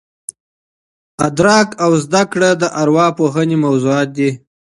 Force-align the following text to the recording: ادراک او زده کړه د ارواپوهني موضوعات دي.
ادراک 1.27 1.69
او 1.83 1.91
زده 2.03 2.23
کړه 2.31 2.49
د 2.61 2.63
ارواپوهني 2.81 3.57
موضوعات 3.65 4.09
دي. 4.17 4.29